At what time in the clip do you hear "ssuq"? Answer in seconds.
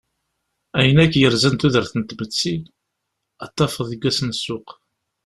4.37-4.67